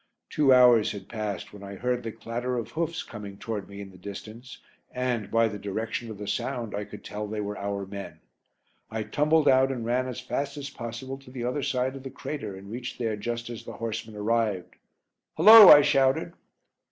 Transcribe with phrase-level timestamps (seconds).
[0.31, 3.91] Two hours had passed when I heard the clatter of hoofs coming towards me in
[3.91, 4.57] the distance
[4.89, 8.19] and, by the direction of the sound, I could tell they were our men.
[8.89, 12.09] I tumbled out and ran as fast as possible to the other side of the
[12.09, 14.75] crater and reached there just as the horsemen arrived.
[15.37, 16.33] "Hullo!" I shouted.